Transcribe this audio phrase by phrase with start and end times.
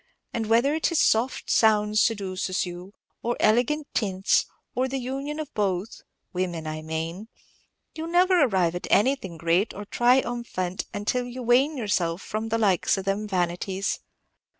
[0.33, 5.53] And whether it is soft sounds seduces you, or elegant tints, or the union of
[5.53, 6.01] both,
[6.33, 7.27] women, I mane,
[7.93, 12.23] you 'll never arrive at anything great or tri um phant till you wane yourself
[12.23, 13.99] away from the likes of them vanities.